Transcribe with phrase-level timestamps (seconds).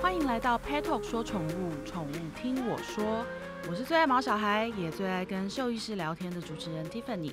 [0.00, 3.26] 欢迎来到 Pet Talk 说宠物，宠物听我说。
[3.68, 7.32] 我是最爱毛小孩，也最爱跟兽医师聊天的主持人 Tiffany。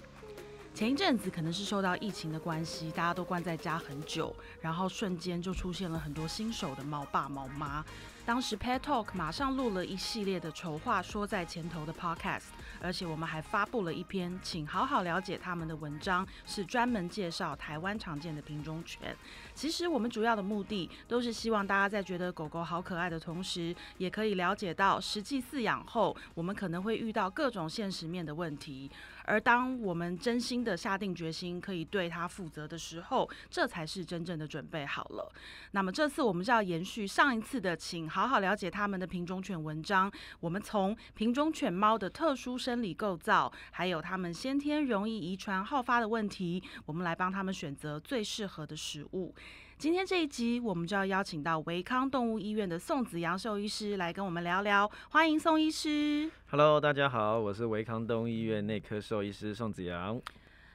[0.75, 7.81] 前一阵子可能是受到疫情的关系，大家都关在家很久，然后瞬间就出现了很多新手的毛爸毛妈。
[8.25, 12.47] 当时 Pet Talk 马上录了一系列的丑话说在前头的 Podcast，
[12.81, 19.15] 而且我们还发布了一篇请好好了解他们的文章，是专门介绍台湾常见的品种犬。
[19.53, 28.91] 其实我们主要的目的都是希望大家在觉得狗狗好可爱的同时，也可以了解到实际饲养后，我们可能会遇到各种现实面的问题。
[29.25, 35.31] 而当我们真心的下定决心，可以对它负责的时候，这才是真正的准备好了。
[35.71, 40.11] 那么这次我们就要延续上一次的，请好好了解他们的品种犬文章。
[40.39, 49.33] 我们从品种犬猫的特殊生理构造，还有它们先天容易遗传好发的问题，我们来帮他们选择最适合的食物。
[49.77, 54.89] 今天这一集，我们就要邀请到维康动物医院的宋子阳兽医师来跟我们聊聊。
[55.09, 56.31] 欢迎宋医师。
[56.49, 60.19] Hello，大家好，我是维康动物医院内科兽医师宋子阳。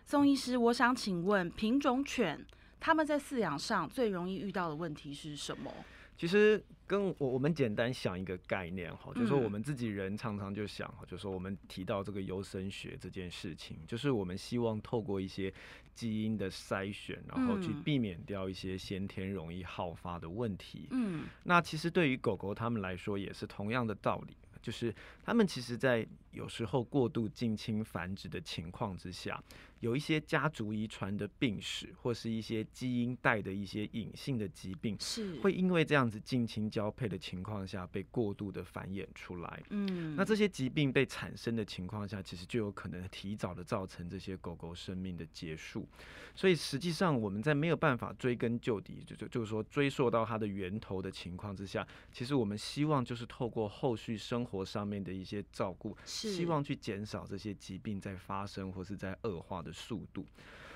[0.04, 2.44] 宋医师，我想请问，品种犬
[2.78, 5.72] 它们在饲养上最容易遇到的问题是什么？
[6.18, 9.44] 其实跟我我们简单想一个概念哈，就是说嗯。
[9.44, 15.55] 我们自己人常常就想哈，就是说我们提到这个优生学这件事情，就是我们希望透过一些
[15.94, 17.82] 基因的筛选，然后去嗯。
[17.84, 20.88] 避免掉一些先天容易好发的问题。
[20.91, 21.27] 嗯。
[21.44, 29.42] 那其实对于狗狗它们来说也是同样的道理，就是它们其实在有时候过度近亲繁殖的情况之下，
[29.80, 39.62] 有一些家族遗传的病史，或是一些基因带的一些隐性的疾病，是会因为这样子近亲交配的情况下被过度的繁衍出来。
[39.70, 45.88] 嗯那这些疾病被产生的情况下，其实就有可能提早的造成这些狗狗生命的结束。
[46.34, 60.26] 所以实际上我们在没有办法追根究底，就就就是说追溯到它的源头的情况之下，其实我们希望就是透过后续生活上面的一些照顾，是希望去减少这些疾病在发生或是在恶化的速度。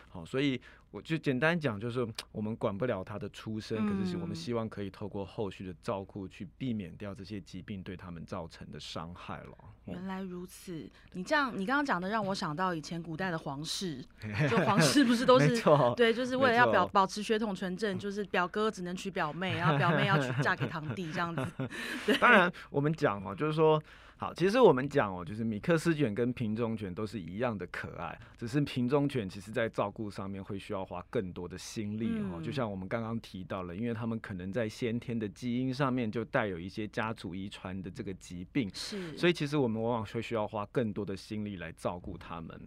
[0.08, 0.60] 好，所以
[0.94, 9.50] 我就简单讲，就是 我们管不了他的出生，可是我嗯们希望可以透过后续的照顾去避免掉这些疾病对他们造成的伤害了。
[9.58, 14.02] 哦原来如此，你这样，你刚刚讲的让我想到以前古代的皇室，
[14.48, 15.60] 就皇室不是都是，
[15.96, 21.44] 对，就是为了要表保持血统纯正，就是表哥只能娶表妹，然后表妹要娶 嫁给堂弟这样子。
[22.06, 23.82] 对，当然，我们讲哦，就是说，
[24.16, 32.34] 好，其实我们讲哦，就是米克斯犬跟品种犬都是一样的可爱，只是品种犬其实在照顾上面会需要花更多的心力哦。
[32.38, 42.60] 嗯就像我们刚刚提到了，因为他们可能在先天的基因上面就带有一些家族遗传的这个疾病，是，所以其实我们往往会需要花更多的心力来照顾他们。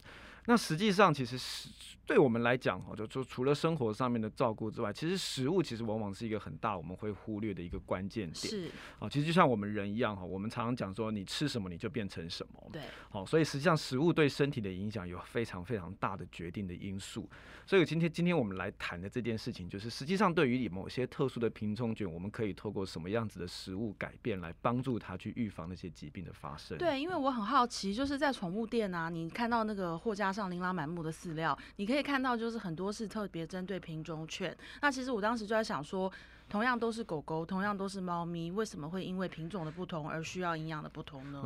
[0.47, 1.69] 那实际上，其实是
[2.05, 8.49] 对我们来讲，哈，就除除了生活上面的照顾之外，其实食物其实往往是一个很大我们会忽略的一个关键点。
[8.49, 12.69] 是，啊，其实就像我们人一样哈，我们常常讲说，你吃什么你就变成什么。
[12.71, 17.29] 对，好，所以实际上食物对身体的影响有非常非常大的决定的因素。
[17.65, 26.77] 所以今天今天我们来谈的这件事情，就是实际上对于某些特殊的品种菌，我们可以透过什么样子的食物改变来帮助它去预防那些疾病的发生。
[26.77, 34.55] 对，因为我很好奇，就是在宠物店啊，你看到那个货架上琳琅满目的饲料，你可以看到就是很多是特别针对品种犬。
[34.81, 36.11] 那其实我当时就在想说，
[36.47, 41.41] 同样都是狗狗，同样都是猫咪，为什么会因为品种的不同而需要营养的不同呢？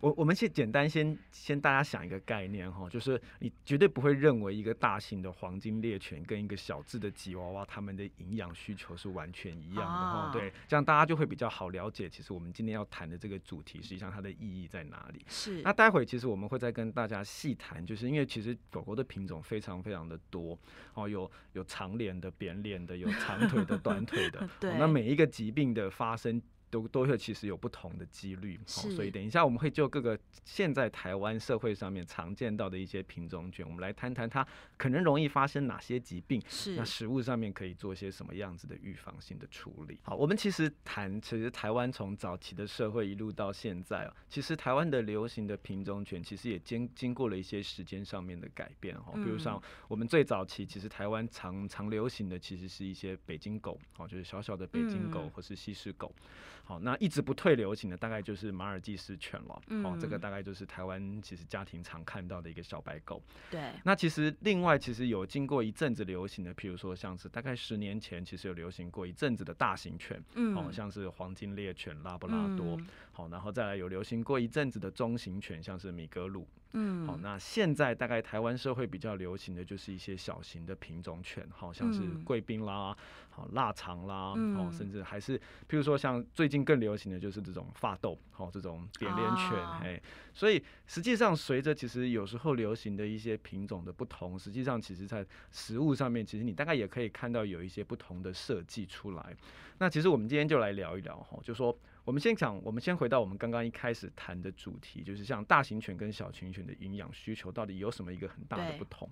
[0.00, 10.18] 我我们先简单先先大家想一个概念哈，就是你绝对不会认为一个大型的黄金猎犬跟一个小只的吉娃娃，它们的营养需求是完全一样的哈。
[10.20, 15.22] 啊对，这样大家就会比较好了解，其实我们今天要谈的这个主题，实际上它的意义在哪里。
[15.28, 20.58] 是，那待会其实我们会再跟大家细谈，就是因为其实狗狗的品种非常非常的多
[20.94, 24.40] 哦，有有长脸的、扁脸的，有长腿的、短腿的。
[24.44, 26.40] 哦对那每一个疾病的发生。
[26.70, 34.46] 都都会其实有不同的几率，哦，所以等一下我们会就各个现在台湾社会上面常见到的一些品种犬，我们来谈谈它
[34.76, 39.98] 可能容易发生哪些疾病，是那食物上面可以做些什么样子的预防性的处理？
[40.02, 56.14] 好，我们其实谈，其实台湾从早期的社会一路到现在哦，其实台湾的流行的品种犬其实也经经过了一些时间上面的改变哈，比如像嗯我们最早期其实台湾常常流行的其实是一些北京狗，哦，就是小小的北京狗嗯或是西施狗。
[56.62, 60.20] 好，那一直不退流行的大概就是马尔济斯犬了，哦，这个嗯。
[60.20, 63.22] 大概就是台湾其实家庭常看到的一个小白狗。
[63.50, 72.86] 对，那其实另外其实有经过一阵子流行的，譬如说像是大概十年前，其实有流行过一阵子的大型犬，嗯，哦，像是黄金猎犬、拉布拉多，嗯
[73.20, 82.24] 好，然后再来有流行过一阵子的中型犬，像是米格鲁，嗯，好，那现在大概台湾社会比较流行的就是一些小型的品种犬，好像是嗯。
[82.24, 82.96] 贵宾啦，
[83.28, 84.56] 好腊肠啦，嗯。
[84.56, 90.00] 哦，甚至还是譬如说像最近更流行的就是这种发豆，好，这种扁脸犬，啊哎、
[90.32, 99.36] 所以实际上随着其实有时候流行的一些品种的不同，实际上其实在食物上面，其实你大概也可以看到有一些不同的设计出来。
[99.78, 101.76] 那其实我们今天就来聊一聊哈，就说
[102.10, 109.08] 我们先讲，我们先回到我们刚刚一开始谈的主题，就是像大型犬跟小型犬的营养需求到底有什么一个很大的不同？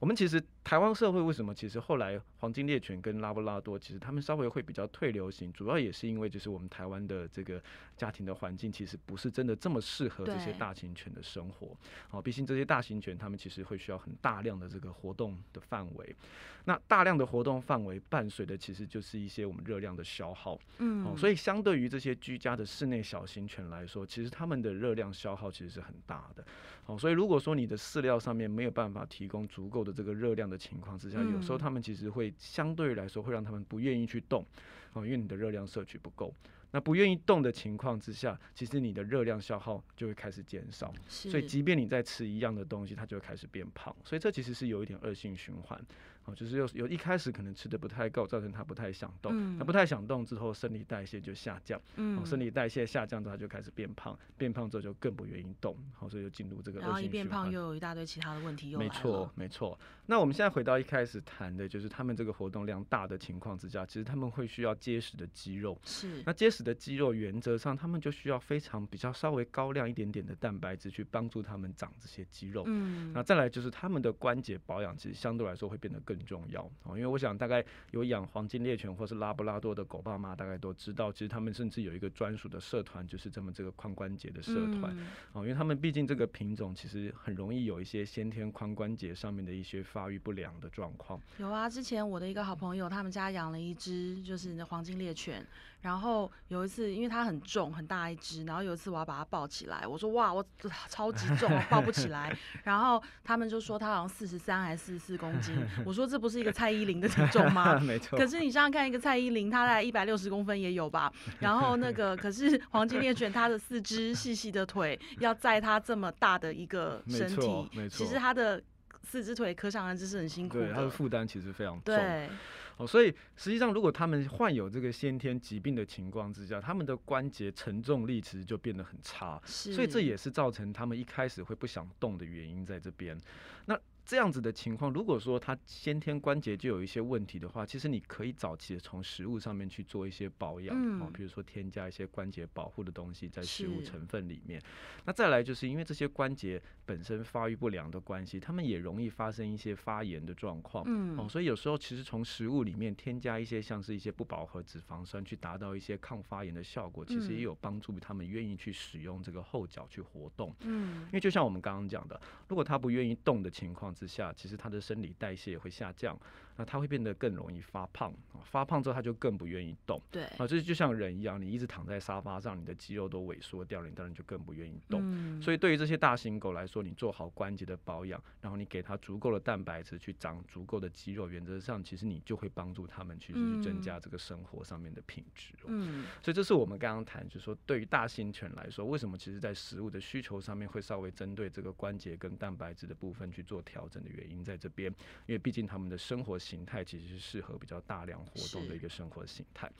[0.00, 7.62] 我们其实台湾社会为什么其实后来黄金猎犬跟拉布拉多其实他们稍微会比较退流行，主要也是因为就是我们台湾的这个
[7.98, 11.76] 家庭的环境其实不是真的这么适合这些大型犬的生活。
[12.10, 16.16] 哦，毕竟这些大型犬它们其实会需要很大量的这个活动的范围，
[16.64, 20.58] 那大量的活动范围伴随的其实就是一些我们热量的消耗。
[20.78, 26.42] 嗯，哦，所以相对于这些居家的室内小型犬来说，其实它们的热量消耗其实是很大的。
[26.86, 34.44] 哦，所以如果说你的饲料上面没有办法提供足够的这个热量的情况之下，有时候他们其实会相对来说会让他们不愿意去动，
[34.92, 36.34] 哦，因为你的热量摄取不够。
[36.72, 43.94] 那不愿意动的情况之下，其实你的热量消耗就会开始减少，所以即便你在吃一样的东西，它就会开始变胖。
[44.04, 45.80] 所以这其实是有一点恶性循环。
[46.24, 51.80] 哦，就是有有一开始可能吃的不太够，造成他不太想动，他嗯不太想动之后，生理代谢就下降。
[51.96, 57.44] 嗯哦，生理代谢下降之后，他就开始变胖，变胖之后就更不愿意动，好，所以就进入这个恶然后一变性循环。
[57.44, 59.78] 胖又有一大堆其他的问题又没错，没错。
[60.06, 65.78] 那我们现在回到一开始谈的，就是他们这个活动量大的情况之下，其实他们会需要结实的肌肉。
[65.84, 72.64] 是，那结实的肌肉，原则上他们就需要非常比较稍微高量一点点的蛋白质去帮助他们长这些肌肉。
[72.66, 76.96] 嗯，那再来就是他们的关节保养，其实相对来说会变得更重要哦。
[76.96, 85.42] 因为我想大概有养黄金猎犬或是拉布拉多的狗爸妈，大概都知道，其实他们甚至有一个专属的社团，就是这么这个髋关节的社团、嗯哦。
[85.42, 91.20] 因为他们毕竟这个品种其实很容易有一些先天髋关节上面的一些发育不良的状况。
[91.38, 95.46] 有啊，之前我的一个好朋友，他们家养了一只就是那黄金猎犬，
[95.80, 100.44] 然后有一次因为它很重很大一只，然后有一次我要把它抱起来，我说哇我
[100.88, 105.56] 超级重，我抱不起来， 然后他们就说它好像四十三还是四十四公斤，
[105.86, 107.78] 我说这不是一个蔡依林的体重吗？
[107.80, 111.12] 没错可，是你想想看，一个蔡依林，她大概一百六十公分也有吧？
[111.38, 118.62] 然后那个，可是黄金猎犬，它的四肢细细的腿，要载它这么大的一个身体错，没其实错它的
[119.02, 120.90] 四只腿可想而知是很辛苦对他的的。
[120.90, 121.82] 负担其实非常重。
[121.84, 122.28] 对，
[122.76, 133.18] 哦，所以实际上，如果他们患有这个先天疾病的情况之下，他们的关节承重力其实就变得很差，是，所以这也是造成他们一开始会不想动的原因在这边。
[133.66, 144.60] 那这样子的情况，如果说他先天关节就有一些问题的话，其实你可以早期的从食物上面去做一些保养，哦嗯，比如说添加一些关节保护的东西在食物成分里面。
[145.04, 150.82] 那再来就是因为这些关节本身发育不良的关系，他们也容易发生一些发炎的状况。
[150.88, 160.54] 嗯哦，所以有时候其实从食物里面添加一些像是一些不饱和脂肪酸，去达到一些抗发炎的效果，其实也嗯有帮助他们愿意去使用这个后脚去活动。
[160.62, 166.18] 嗯因为就像我们刚刚讲的，如果他不愿意动的情况之下，其实他的生理代谢会下降，
[166.60, 168.12] 那他会变得更容易发胖。
[168.32, 170.00] 哦发胖之后，他就更不愿意动。
[170.10, 175.00] 对，啊，这就像人一样，你一直躺在沙发上，你的肌肉都萎缩掉了，你当然就更不愿意动。
[175.04, 185.66] 嗯，所以对于这些大型狗来说，你做好关节的保养，然后你给它足够的蛋白质去长足够的肌肉，原则上其实你就会帮助它们其实去增加这个生活上面的品质、哦。
[185.68, 194.90] 嗯所以这是我们刚刚谈，就是说对于大型犬来说，为什么其实在食物的需求上面会稍微针对这个关节跟蛋白质的部分去做调整的原因在这边，
[195.26, 199.70] 因为毕竟他们的生活形态其实是适合比较大量活动的一个生活形态。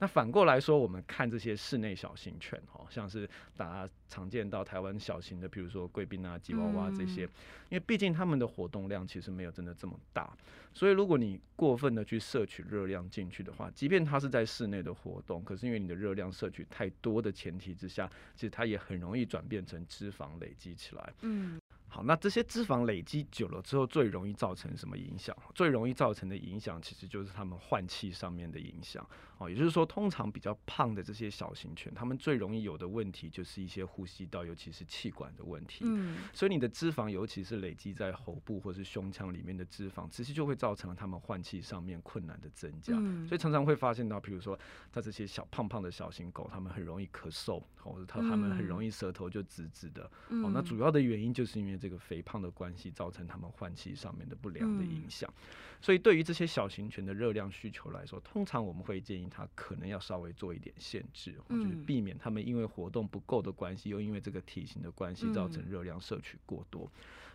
[0.00, 7.30] 那反过来说，我们看这些室内小型犬，哈，像是大家常见到台湾小型的，比如说贵宾啊、吉娃娃这些，嗯
[7.70, 10.32] 因为毕竟他们的活动量其实没有真的这么大，
[10.72, 21.12] 所以如果你过分的去摄取热量进去的话，即便它是在室内的活动，可是因为你的热量摄取太多的前提之下，其实它也很容易转变成脂肪累积起来。
[21.22, 21.60] 嗯
[22.04, 25.36] 那这些脂肪累积久了之后，最容易造成什么影响？
[25.54, 29.06] 最容易造成的影响其实就是他们换气上面的影响。
[29.38, 35.84] 哦，也就是说，通常比较胖的这些小型犬，它们最容易有的问题就是一些呼吸道，尤其是气管的问题。
[35.88, 42.94] 嗯所以你的脂肪，尤其是累积在喉部或是胸腔里面的脂肪，其实就会造成它们换气上面困难的增加。
[42.96, 44.56] 嗯所以常常会发现到，比如说
[44.92, 50.04] 在这些小胖胖的小型狗，它们很容易咳嗽，或者它它们很容易舌头就直直的。
[50.28, 55.32] 哦，那主要的原因就是因为这这个肥胖的关系造成它们换气上面的不良的影响。
[55.80, 66.90] 所以对于这些小型犬的热量需求来说，通常我们会建议它可能要稍微做一点限制，就是避免他们因为活动不够的关系，又因为这个体型的关系造成热量摄取过多。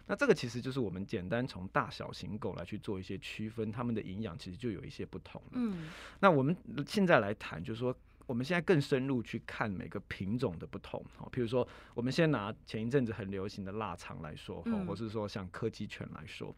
[0.05, 5.51] 那这个其实就是我们简单从大小型狗来去做一些区分，它们的营养其实就有一些不同了。
[5.53, 7.95] 嗯，那我们现在来谈，就是说
[8.25, 11.01] 我们现在更深入去看每个品种的不同。
[11.15, 16.53] 好，譬如说，我们先拿前一阵子很流行的腊肠来说，或是说像柯基犬来说。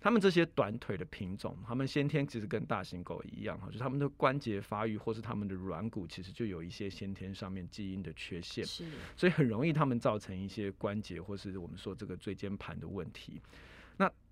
[0.00, 13.40] 他们这些短腿的品种，他们先天其实跟大型狗一样哈，就他们的关节发育或是他们的软骨，其实就有一些先天上面基因的缺陷，是，所以很容易他们造成一些关节或是我们说这个椎间盘的问题。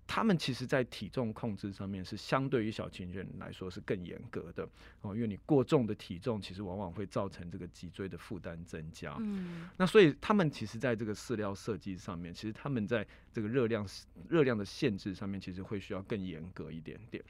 [0.09, 4.67] 那他们其实，在体重控制上面是相对于小情人来说是更严格的
[5.01, 9.15] 哦，因为你过重的体重其实往往会造成这个脊椎的负担增加。
[9.19, 13.87] 嗯，那所以他们其实在这个饲料设计上面，其实他们在这个热量
[14.27, 17.23] 热量的限制上面，其实会需要更严格一点点。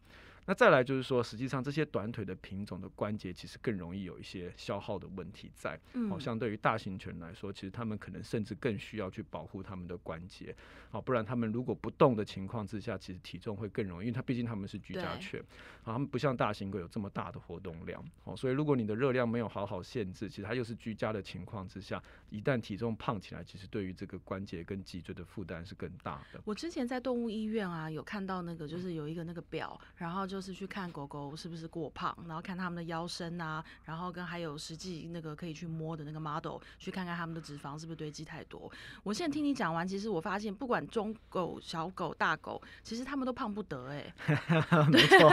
[0.49, 5.79] 那再来就是说，实际上这些短腿的品种的关节其实更容易有一些消耗的问题在。
[5.93, 10.55] 嗯哦，相对于大型犬来说，其实它们可能甚至更需要去保护它们的关节。
[10.89, 15.39] 哦，不然它们如果不动的情况之下，其实体重会更容易，因为它毕竟他们是居家犬，
[15.83, 18.03] 啊，他们不像大型狗有这么大的活动量。
[18.23, 22.01] 哦，所以如果你的热量没有好好限制，其实它又是居家的情况之下，
[22.31, 26.41] 一旦体重胖起来，其实对于这个关节跟脊椎的负担是更大的。
[26.43, 30.38] 我之前在动物医院啊，有看到那个就是有一个那个表，然后就。
[30.39, 38.71] 就是去看狗狗是不是过胖，然后看他们的腰身啊，然后跟还有实际那个可以去摸的那个 model，去看看他们的脂肪是不是堆积太多。
[39.03, 44.13] 我现在听你讲完，其实我发现不管中狗、小狗、大狗，其实他们都胖不得哎。
[44.87, 45.29] 没错，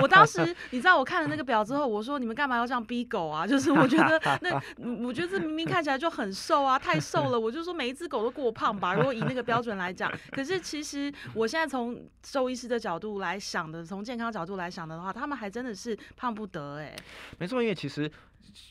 [0.00, 3.44] 我当时你知道我看了那个表之后，我说你们干嘛要这样逼狗啊？
[3.44, 4.54] 就是我觉得那
[5.04, 7.40] 我觉得这明明看起来就很瘦啊，太瘦了。
[7.40, 8.94] 我就说每一只狗都过胖吧。
[8.94, 14.43] 如果以那个标准来讲，可是其实我现在从兽医师的角度来想的，从健康角。
[14.44, 16.94] 度来想的话，他们还真的是胖不得哎。
[17.38, 18.10] 没错，因为其实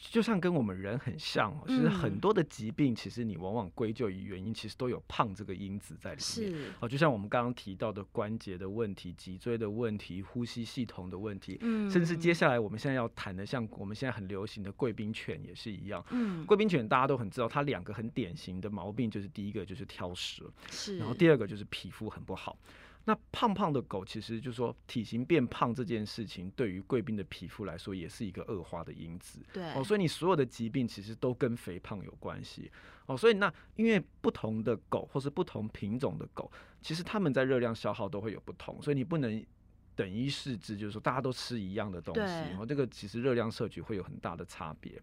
[0.09, 6.19] 就像跟我们人很像哦，其实很多的疾病，其实你往往归咎于原因，其实都有胖这个因子在里面。
[6.19, 16.05] 是哦，就像我们刚刚提到的关节的问题、脊椎的问题、呼吸系统的问题，嗯，甚至接下来我们现在要谈的，像我们现在很流行的贵宾犬也是一样。
[16.11, 22.57] 嗯，贵宾犬大家都很知道，它两个很典型的毛病，就是第一个就是挑食，是，然后第二个就是皮肤很不好。
[23.05, 29.39] 那胖胖的狗，其实就是说体型变胖这件事情，对于贵宾的皮肤来说，也是一个恶化的因子。
[29.51, 32.71] 对哦，所以你所有的疾病其实都跟肥胖有关系。
[33.05, 36.49] 哦，所以那因为不同的狗或是不同品种的狗，
[36.81, 39.45] 其实它们在热量消耗都会有不同，所以你不能
[39.95, 45.01] 等一视之，就是说大家都吃一样的东西，然后这个其实热量摄取会有很大的差别。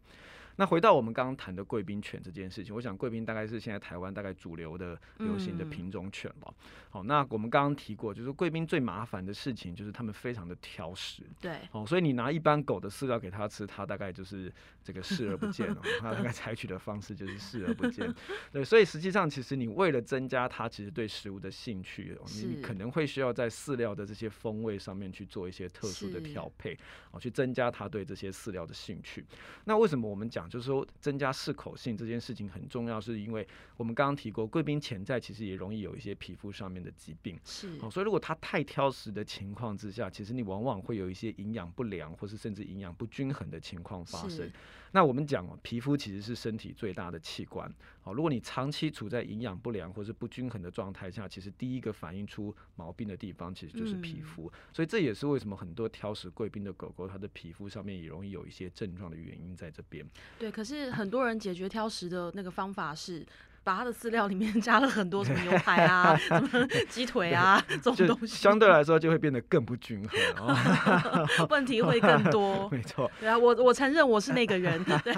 [0.60, 6.52] 那回到我们刚刚谈的贵宾犬这件事情，我想贵宾大概是现在台湾大概主流的流行的品种犬吧。
[6.90, 11.22] 好，那我们刚刚提过，就是贵宾最麻烦的事情就是它们非常的挑食。
[11.40, 11.60] 对。
[11.72, 14.52] 哦，所以你拿一般狗的饲料给它吃，它大概就是
[14.84, 15.80] 这个视而不见了。
[15.98, 18.14] 它大概采取的方式就是视而不见。
[18.52, 26.78] 对，所以实际上其实你为了增加它其实对食物的兴趣，你可能会需要在饲料的这些风味上面去做一些特殊的调配，
[27.12, 29.24] 哦，去增加它对这些饲料的兴趣。
[29.64, 30.49] 那为什么我们讲？
[30.50, 37.38] 就是说，增加适口性这件事情很重要，是因为我们刚刚提过，贵宾潜在其实也容易有一些皮肤上面的疾病。
[37.44, 44.50] 是，所以如果它太挑食的情况之下，其实你往往会有一些营养不良，或是甚至营养不均衡的情况发生。
[44.92, 47.72] 那我们讲哦，皮肤其实是身体最大的器官。
[48.02, 54.50] 好，如果你长期处在营养不良或是不均衡的状态下，其实第一个反映出毛病的地方其实就是皮肤。
[54.72, 60.04] 所以这也是为什么很多挑食贵宾的狗狗，它的皮肤上面也容易有一些症状的原因在这边。
[60.38, 63.26] 对，可是很多人解决挑食的那个方法是。
[63.62, 72.68] 把他的饲料里面 加了很多什么牛排啊、 什么鸡腿啊这种东西，相对来说就会变得更不均衡， 问题会更多。
[72.70, 75.12] 没错，对啊，我我承认我是那个人，对，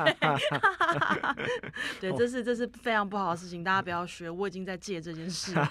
[2.01, 5.71] 对，这是这是非常不好的事情，大家不要学，我已经在戒这件事了。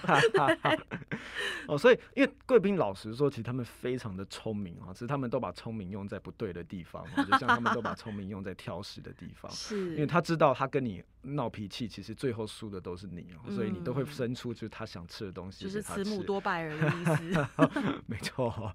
[1.66, 12.46] 哦，所以因为贵宾老实说，其实他们非常的聪明啊，只是他们都把聪明用在不对的地方，就像他们都把聪明用在挑食的地方，是因为他知道他跟你闹脾气，其实最后。
[12.52, 17.48] 输的都是你哦，所以你都会生出就是他想吃的东西，就是慈母多败儿的意思。
[18.06, 18.74] 没错，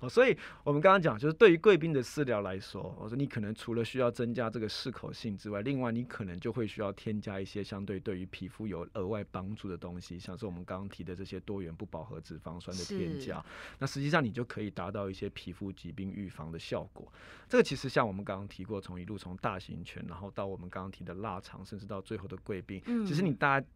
[0.00, 13.44] 哦，所以我们刚刚讲，就是对于贵宾的饲料来说，我说你可能除了需要增加这个适口性之外，另外你可能就会需要添加一些相对对于皮肤有额外帮助的东西，像是我们刚刚提的这些多元不饱和脂肪酸的添加。
[13.78, 17.10] 那实际上你就可以达到一些皮肤疾病预防的效果。
[17.48, 23.26] 这个其实像我们刚刚提过，从一路从大型犬，然后到我们刚刚提的腊肠，甚至到最后的贵宾，其实。
[23.26, 23.66] 你大家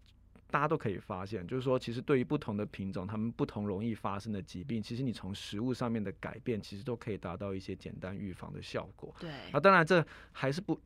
[0.48, 9.12] 大家都可以发现，就是说，其实对于不同的品种，它们不同容易发生的疾病，其实你从食物上面的改变，其实都可以达到一些简单预防的效果。
[9.18, 10.80] 对，啊，当然这还是不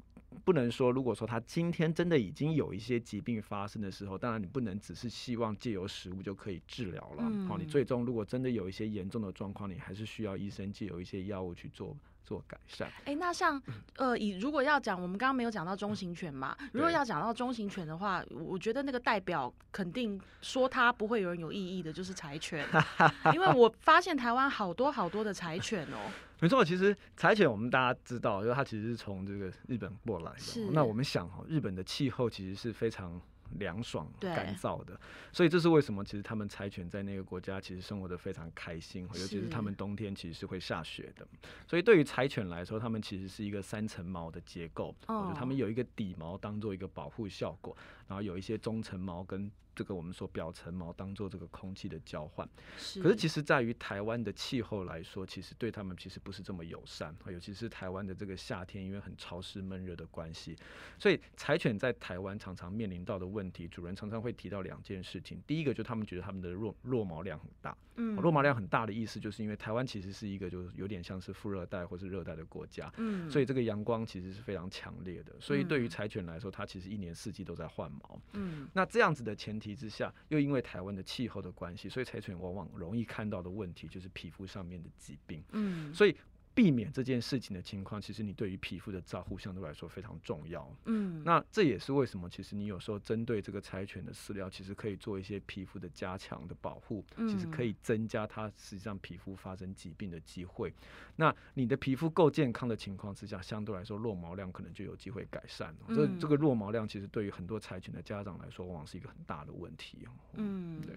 [0.45, 7.23] 不能说，如果说他今天真的已经有一些疾病发生的时候，当然你不能只是希望借由食物就可以治疗了。
[7.47, 12.91] 好、你嗯最终如果真的有一些严重的状况，你还是需要医生借由一些药物去做做改善。
[13.05, 13.63] 哎、那像
[13.97, 16.57] 呃，以如果要讲，我们刚刚没有讲到中型犬嘛？
[16.73, 22.67] 如果要讲到中型犬的话，我我觉得那个代表肯定说它不会有人有异议的，就是柴犬，
[23.35, 30.71] 因为我发现台湾好多好多的柴犬哦、 没错，其实柴犬我们大家知道，就是它其实是从这个日本过来的。
[30.73, 33.21] 那我们想哈，日本的气候其实是非常
[33.59, 34.99] 凉爽、干燥的，
[35.33, 41.27] 所以这是为什么其实他们柴犬在那个国家其实生活的非常开心，尤其是他们冬天其实是会下雪的。
[41.69, 47.77] 所以对于柴犬来说，它们其实是一个三层毛的结构，哦，就它们有一个底毛当做一个保护效果，
[48.09, 52.49] 然后有一些中层毛跟这个我们说表层毛当做这个空气的交换。
[52.77, 60.57] 是，可是其实在于台湾的气候来说，其实对他们其实不是这么友善，尤其是台湾的这个夏天，因为很潮湿闷热的关系，
[60.97, 65.43] 所以柴犬在台湾常常面临到的问题，主人常常会提到两件事情。
[65.45, 68.15] 第一个就是他们觉得他们的落落毛量很大，嗯。
[68.17, 78.21] 落毛量很大的意思就是因为台湾其实是一个就是有点像是副热带或是热带的国家，嗯，所以这个阳光其实是非常强烈的，所以对于嗯柴犬来说，它其实一年四季都在换毛。
[78.33, 85.43] 嗯那这样子的前提之下，又因为台湾的气候的关系，所以柴犬往往容易看到的问题就是皮肤上面的疾病。
[85.53, 86.17] 嗯所以
[86.55, 90.73] 避免这件事情的情况，其实你对于皮肤的照护相对来说非常重要。
[90.85, 100.73] 嗯，那这也是为什么，其实你有时候针对这个柴犬的饲料，其实可以做一些皮肤的加强的保护，其实可嗯以增加它实际上皮肤发生疾病的机会。
[101.17, 105.95] 那你的皮肤够健康的情况之下，相对来说落毛量可能就有机会改善哦。
[105.95, 110.11] 这这嗯个落毛量其实对于很多柴犬的家长来说，往往是一个很大的问题哦。
[110.35, 110.95] 嗯对。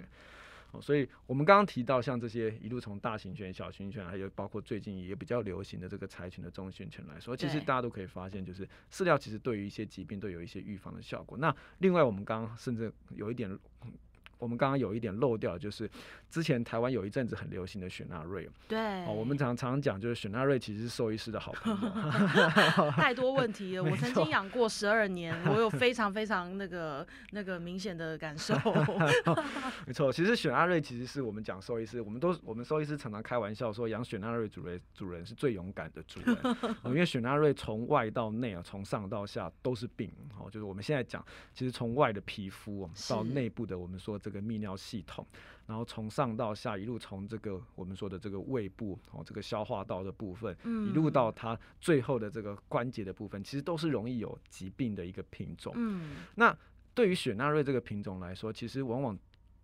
[0.77, 11.37] 哦，所以我们刚刚提到像这些一路从大型犬、小型犬，还有包括最近也比较流行的这个柴犬的中型犬来说，其实大家都可以发现，就是饲料其实对于一些疾病都有一些预防的效果。
[11.37, 13.49] 那另外，我们刚刚甚至有一点，
[13.83, 13.91] 嗯
[14.39, 15.89] 我们刚刚有一点漏掉，就是
[16.29, 22.91] 之前台湾有一阵子很流行的雪纳瑞对，哦，我们常常讲就是雪纳瑞其实是兽医师的好朋友。
[22.91, 23.83] 太多问题了。
[23.89, 28.53] 我曾经养过十二年，我有非常非常那个 那个明显的感受。
[29.85, 36.35] 没错，其实雪纳瑞其实是我们讲兽医师，我们都我们兽医师常常开玩笑说，养雪纳瑞主人主人是最勇敢的主人，
[36.83, 45.25] 哦因为雪纳瑞从外到内啊，从上到下都是病哦，就是我们现在讲，其实从外的皮肤哦到内部的我们说这个泌尿系统，
[45.65, 55.71] 然后从上到下一路从这个我们说的这个胃部哦这个消化道的部分，嗯一路到它最后的这个关节的部分，其实都是容易有疾病的一个品种。
[55.75, 56.57] 嗯那
[56.95, 59.15] 对于雪纳瑞这个品种来说，其实往往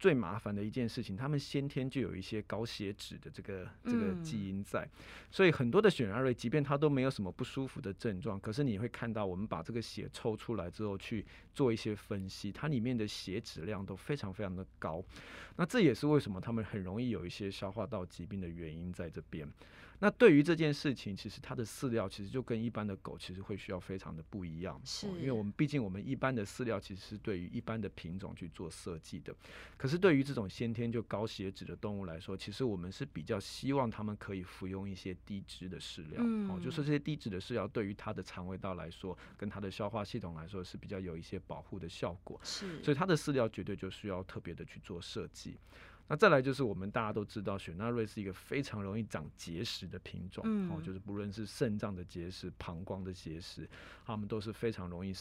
[0.04, 4.86] 最麻烦的一件事情，他们先天就有一些高血脂的这个这个嗯基因在，
[5.32, 15.02] 所以很多的雪纳瑞，即便他都没有什么不舒服的症状，可是你会看到，我们把这个血抽出来之后去做一些分析，它里面的血脂量都非常非常的高。
[15.56, 19.48] 那这也是为什么他们很容易有一些消化道疾病的原因在这边。
[20.04, 29.34] 那对于这件事情，其实它的饲料其实就跟一般的狗其实会需要非常的不一样，是哦因为我们毕竟我们一般的饲料其实是对于一般的品种去做设计的，
[29.78, 36.22] 可是对于这种先天就高血脂的动物来说，其实我们是比较希望它们可以服用一些低脂的饲料，
[36.54, 42.38] 哦，就嗯是这些低脂的饲料对于它的肠胃道来说，跟它的消化系统来说是比较有一些保护的效果。
[42.44, 45.56] 是，所以它的饲料绝对就需要特别的去做设计。
[46.08, 50.84] 那再来就是我们大家都知道，雪纳瑞是一个非常容易长结石的品种，哦，嗯。
[50.84, 53.68] 就是不论是肾脏的结石、膀胱的结石，
[54.06, 55.14] 它们都是非常容易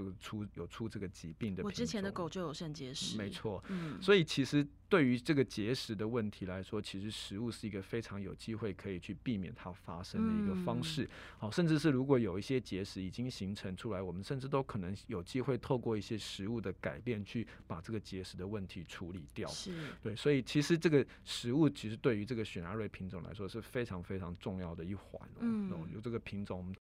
[0.00, 1.62] 这个出有出这个疾病的。
[1.62, 3.62] 我之前的狗，就有肾结石，没，错。
[3.68, 11.08] 嗯，所以其实对于这个结石的问题来说，其实食物是一个非常有机会可以去避免它发生的一个方嗯式。
[11.38, 19.48] 好、甚至是如果有一些结石已经形成出来，我们甚至都可能有机会透过一些食物的改变，去把这个结石的问题处理掉。
[19.50, 25.40] 是，对，所以其实这个食物其实对于这个雪纳瑞品种来说是非常非常重要的一环哦。
[25.40, 26.74] 嗯哦有这个品种，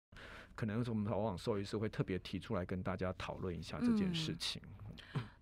[0.57, 4.63] 可能是我们往往兽医师会特别提出来跟大家讨论一下这件事嗯情。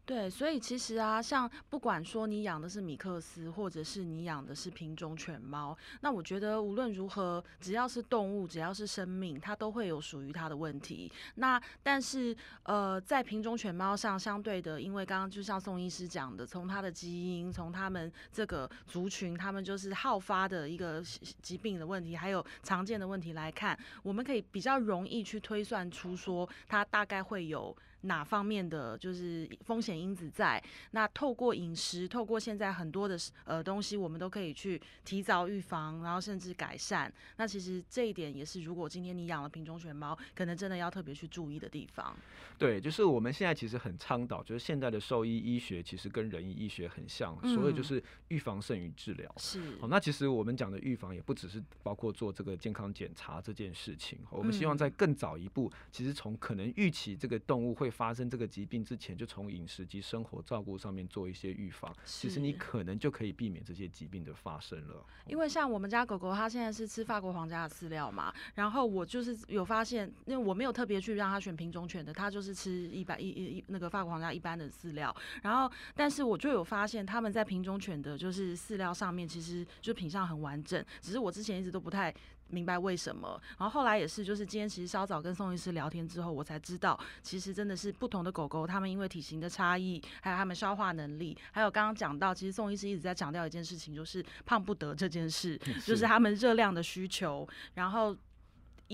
[0.06, 11.10] 对，所以其实啊，像不管说你养的是米克斯，或者是你养的是品种犬猫，那我觉得无论如何，只要是动物，只要是生命，它都会有属于它的问题。
[11.36, 21.02] 那但是呃，在品种犬猫上，相对的，因为刚刚就像宋医师讲的，从它的基因，从它们这个族群，它们就是好发的一个
[21.40, 27.74] 疾病的问题，还有常见的问题来看，我们可以比较容易去推算出说它大概会有。
[28.04, 30.62] 哪方面的就是风险因子在。
[30.92, 37.12] 那透过饮食，透过现在很多的呃东西，我们都可以去提早预防，然后甚至改善。
[37.36, 42.16] 那其实这一点也是，如果今天你养了品种犬猫，可能真的要特别去注意的地方。
[42.56, 49.34] 对，就是我们现在其实很倡导，就是现在的兽医医学其实跟人医医学很像，所以就是预防胜于治疗。
[49.38, 49.76] 是。
[49.80, 65.06] 好，那其实我们讲的预防也不只是包括做这个健康检查这件事情，我们希望在更早一步，其实从可能预期这个动物会发生这个疾病之前，就从饮食及生活照顾上面做一些预防，其实你可能就可以避免这些疾病的发生了。
[65.26, 82.14] 因为像我们家狗狗，它现在是吃法国皇家的饲料嘛，然后我就是有发现，因为我没有特别去让它选品种犬的，它就是吃一般一一那个法国皇家一般的饲料，然后但是我就有发现，他们在品种犬的就是饲料上面，其实就品相很完整，只是我之前一直都不太。
[82.54, 83.40] 明白为什么？
[83.58, 98.16] 然后后来也是，就是今天其实稍早跟宋医师聊天之后，我才知道，其实真的是不同的狗狗，它们因为体型的差异，还有它们消化能力，还有刚刚讲到，其实宋医师一直在强调一件事情，就是胖不得这件事， 就是它们热量的需求，然后。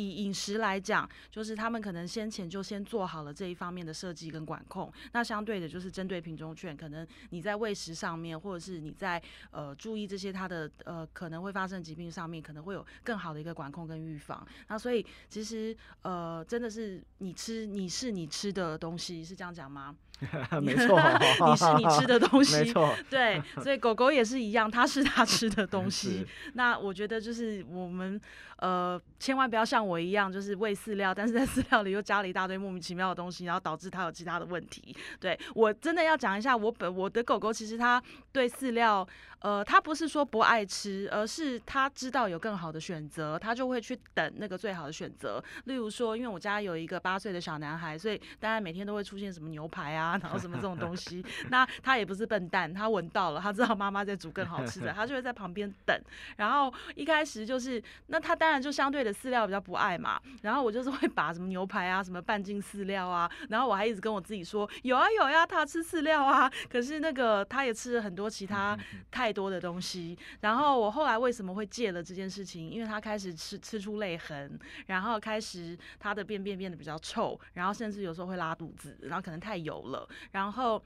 [0.01, 4.93] 以饮食来讲，就是他们可能先前就先做好了这一方面的设计跟管控。
[5.13, 14.47] 那相对的，就是针对品种犬，可能你在喂食上面，或者是你在呃注意这些它的呃可能会发生疾病上面，可能会有更好的一个管控跟预防。
[14.69, 19.95] 那所以其实呃真的是你吃你是你吃的东西，是这样讲吗？
[20.61, 21.01] 没错，
[21.49, 26.27] 你是你吃的东西， 没错，对，所以狗狗也是一样，它是它吃的东西。
[26.53, 28.21] 那我觉得就是我们
[28.59, 34.95] 呃，千万不要像我我一样，就是喂饲料，但是在饲料里又加了一大堆莫名其妙的东西，然后导致它有其他的问题。
[35.19, 38.01] 对我真的要讲一下，我本我的狗狗其实它
[38.31, 39.07] 对饲料。
[39.41, 45.43] 呃，他不是说不爱吃，而是他知道有更好的选择，他就会去等那个最好的选择。
[45.65, 51.25] 例如说，因为我家有一个八岁的小男孩，所以当然每天都会出现什么牛排啊，然后什么这种东西。
[51.49, 55.99] 那他也不是笨蛋，他闻到了，他知道妈妈在煮更好吃的，他就会在旁边等。
[56.37, 60.21] 然后一开始就是，那他当然就相对的饲料比较不爱嘛。
[60.43, 66.53] 然后我就是会把什么牛排啊，什么半斤饲料啊，然后我还一直跟我自己说，有啊有呀，他吃饲料啊。
[66.69, 68.79] 可是那个他也吃了很多其他
[69.11, 69.30] 太。
[69.31, 72.69] 太多的东西，然后我后来为什么会戒了这件事情？
[72.69, 80.83] 因为他开始吃吃出泪痕，然后开始他的便便变得比较臭，然后甚至有时候会拉肚子，然后可能太油了，然后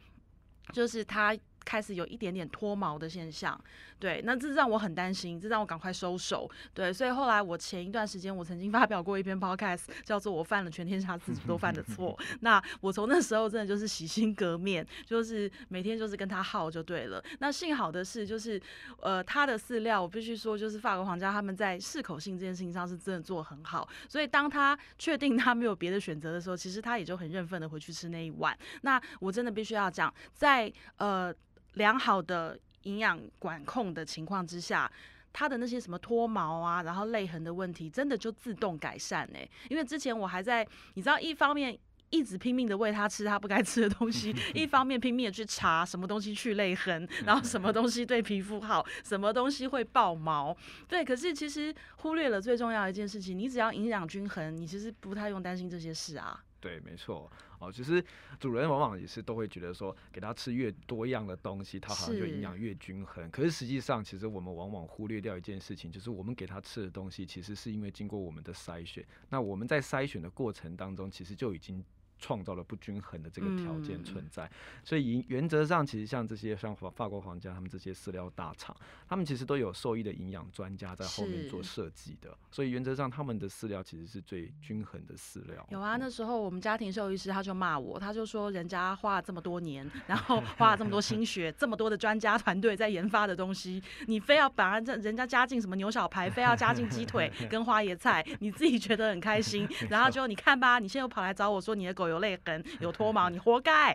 [0.74, 1.34] 就是他。
[1.64, 3.58] 开始有一点点脱毛的现象，
[3.98, 17.22] 对，那这让我很担心，这让我赶快收手，对，所以后来我前一段时间我曾经发表过一篇 podcast，叫做《我犯了全天下自己都犯的错》， 那我从那时候真的就是洗心革面，就是每天就是跟他耗就对了。
[17.38, 18.60] 那幸好的是，就是
[19.00, 28.56] 呃，他的饲料我必须说，就是法国皇家他们在适口性这件事情上是真的做很好，所以当他确定他没有别的选择的时候，其实他也就很认份的回去吃那一碗。
[28.82, 31.34] 那我真的必须要讲，在呃。
[31.74, 34.90] 良好的营养管控的情况之下，
[35.32, 39.38] 它的那些什么脱毛啊，然后泪痕的问题，真的就自动改善呢。
[39.68, 41.76] 因为之前我还在，你知道，一方面
[42.10, 50.56] 一直拼命的喂它吃它不该吃的东西， 一方面拼命的去查什么东西去泪痕，然后什么东西对皮肤好，什么东西会爆毛。
[50.86, 56.40] 对，可是其实忽略了最重要的一件事情，你只要营养均衡，你其实不太用担心这些事啊。
[56.64, 57.30] 对，没错。
[57.58, 58.02] 哦，其实
[58.40, 63.30] 主人往往也是都会觉得说，给他吃越多样的东西，他好像就营养越均衡。
[63.30, 69.04] 可是实际上，其实我们往往忽略掉一件事情，就是我们给他吃的东西，其实是因为经过我们的筛选。
[69.28, 71.84] 那我们在筛选的过程当中，其实就已经。
[72.18, 74.50] 创造了不均衡的这个条件存在，
[74.82, 78.74] 所以原原则上，其实像这些像法法国皇家他们这些饲料大厂，
[79.06, 85.66] 他们其实都有兽医的营养专家在后面做设计的，所以原则上他们的饲料其实是最均衡的饲料。
[85.70, 102.14] 有啊，那时候我们家庭兽医师他就骂我，他就说人家花了这么多年，然后花了这么多心血，这么多的专家团队在研发的东西，你非要把人人家加进什么牛小排，非要加进鸡腿跟花椰菜，你自己觉得很开心，然后就你看吧，你现在又跑来找我说你的狗有。
[102.14, 103.90] 有泪痕， 有脱毛，你活该。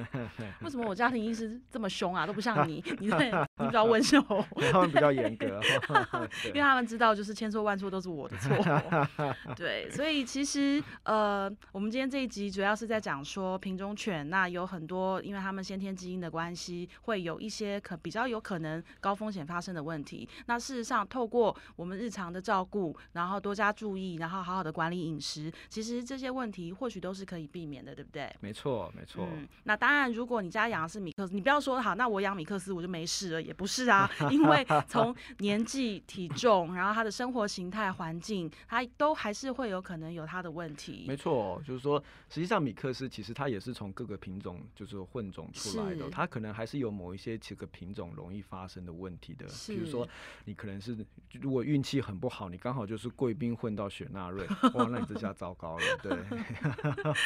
[0.60, 2.26] 为什么我家庭医师这么凶啊？
[2.26, 3.10] 都不像你， 你你
[3.66, 4.22] 比较温柔，
[4.70, 5.58] 他们比较严格，
[6.48, 8.54] 因为他们知道就是千错万错都是我的错。
[9.56, 20.28] 对，所以其实呃，我们今天这一集主要是在讲说品种犬，那有很多因为他们先天基因的关系，会有一些可比较有可能高风险发生的问题。
[20.44, 27.43] 那事实上，透过我们日常的照顾，然后多加注意，然后好好的管理饮食，其实这些问题或许都是可以。
[27.44, 28.34] 以避免的，对不对？
[28.40, 29.28] 没错，没错。
[29.32, 41.04] 嗯，那当然，如果你家养的是米克斯，你不要说好，那我养米克斯我就没事了，也不是啊， 因为从年纪、体重，然后他的生活形态、环境，他都还是会有可能有他的问题。
[41.06, 49.46] 没错，就是说，实际上米克斯其实它也是从各个品种就是混种出来的，它可能还是有某一些几个品种容易发生的问题的。
[49.66, 50.08] 比如说，
[50.44, 50.96] 你可能是
[51.40, 56.16] 如果运气很不好，你刚好就是贵宾混到雪纳瑞， 哇，那你这下糟糕了，对，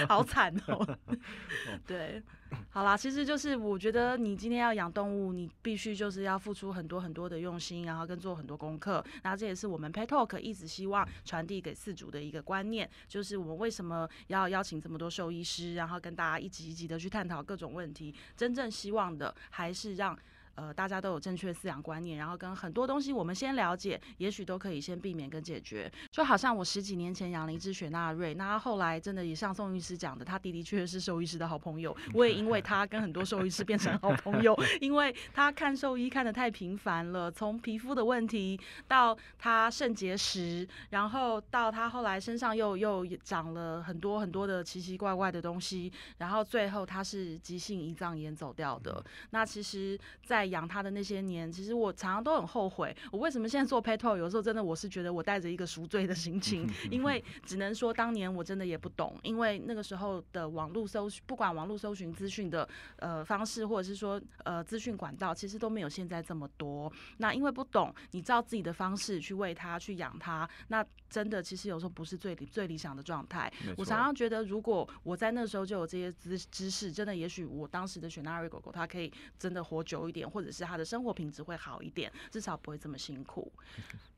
[0.08, 0.98] 好惨哦。
[1.86, 2.22] 对，
[2.70, 9.04] 好啦，其实就是我觉得你今天要养动物，你必须就是要付出很多很多的用心，然后跟做很多功课。
[9.22, 18.14] 那这也是我们 Pet Talk 一直希望传递给饲主的一个观念，就是我们为什么要邀请这么多兽医师，然后跟大家一级一级的去探讨各种问题。
[18.36, 20.18] 真正希望的还是让。
[20.58, 25.88] 呃，大家都有正确饲养观念，然后跟很多东西我们先了解，也许都可以先避免跟解决。
[26.10, 31.96] 就好像我十几年前养了一只雪纳瑞，那后来真的也像宋医师讲的，他的的确确是兽医师的好朋友。
[32.12, 49.04] 我也因为他跟很多兽医师变成好朋友， 因为他看兽医看的太频繁了，从皮肤的问题到他肾结石，然后到他后来身上又又长了很多很多的奇奇怪怪的东西，然后最后他是急性胰脏炎走掉的。
[49.30, 54.16] 那其实，在养它的那些年，其实我常常都很后悔，我为什么现在做 pet talk？
[54.16, 66.90] 有时候真的我是觉得我带着一个赎罪的心情， 因为只能说当年我真的也不懂，因为那个时候的网络搜，不管网络搜寻资讯的呃方式，或者是说呃资讯管道，其实都没有现在这么多。
[67.18, 73.52] 那因为不懂，你照自己的方式去喂它、去养它，那真的其实有时候不是最理最理想的状态。
[73.76, 80.28] 我常常觉得，如果我在那时候就有这些知知识，真的也许我当时的雪纳瑞狗狗它可以真的活久一点。
[80.28, 83.52] 或或者是他的生活品质会好一点，至少不会这么辛苦。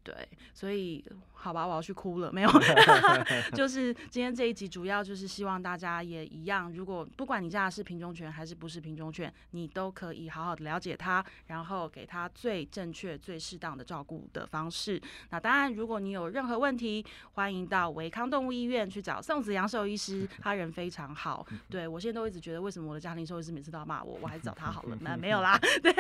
[0.03, 0.15] 对，
[0.55, 2.33] 所以好吧，我要去哭了。
[2.33, 2.51] 没有，
[3.55, 15.01] 就是今天这一集主要就是希望大家也一样，如果不管你家的是品种犬还是不是品种犬，你都可以好好的了解它，然后给它最正确、最适当的照顾的方式。
[15.31, 21.47] 那当然，如果你有任何问题，欢迎到维康动物医院去找宋子阳兽医师，他人非常好。
[21.69, 24.97] 对我现在都一直觉得，为什么我的家庭兽医师每次都要骂我，我还是找他好了。
[25.01, 25.93] 那没有啦， 对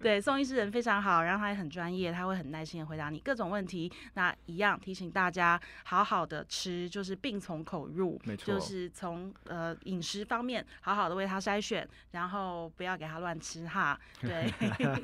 [0.00, 3.41] 对，宋医师人非常好，然后他也很专业，他会很耐心的回答你各种。
[3.42, 14.50] 种问题，那一样提醒大家，好好的吃，就是病从口入，没错，就是从呃饮食方面好好的为他筛选，然后不要给他乱吃哈，对，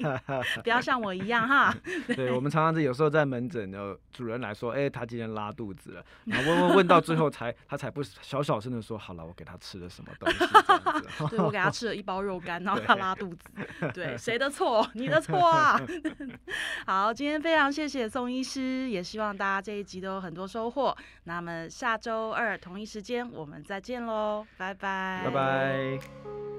[0.62, 1.74] 不要像我一样哈。
[2.14, 13.48] 对，我们常常是有时候在门诊的主人来说，哎，他今天拉肚子了，然后问问问到最后才他才不小小声的说，好了，我给他吃了什么东西，对我给他吃了一包肉干， 然后他拉肚子，
[13.92, 14.88] 对，谁的错？
[14.94, 15.81] 你的错啊。
[16.87, 18.27] 好，今天非常谢谢宋。
[18.30, 20.96] 医师也希望大家这一集都有很多收获。
[21.24, 26.57] 那么下周二同一时间我们再见喽，拜拜，拜拜。